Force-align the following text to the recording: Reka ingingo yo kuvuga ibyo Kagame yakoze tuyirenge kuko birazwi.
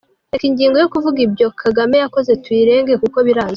Reka 0.31 0.45
ingingo 0.49 0.75
yo 0.79 0.89
kuvuga 0.93 1.17
ibyo 1.27 1.47
Kagame 1.61 1.95
yakoze 2.03 2.31
tuyirenge 2.43 2.93
kuko 3.03 3.17
birazwi. 3.27 3.49